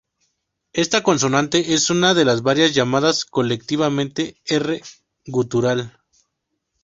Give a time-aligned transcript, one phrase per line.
[0.73, 4.81] Esta consonante es una de varias llamadas colectivamente R
[5.27, 5.95] gutural.